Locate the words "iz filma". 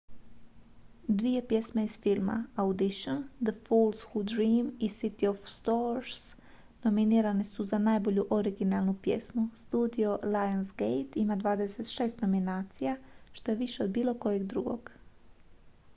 1.85-2.45